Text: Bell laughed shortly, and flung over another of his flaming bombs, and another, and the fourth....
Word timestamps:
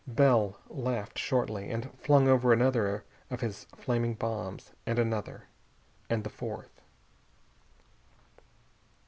Bell 0.07 0.57
laughed 0.67 1.19
shortly, 1.19 1.69
and 1.69 1.93
flung 1.99 2.27
over 2.27 2.51
another 2.51 3.03
of 3.29 3.41
his 3.41 3.65
flaming 3.77 4.15
bombs, 4.15 4.71
and 4.83 4.97
another, 4.97 5.43
and 6.09 6.23
the 6.23 6.29
fourth.... 6.31 6.81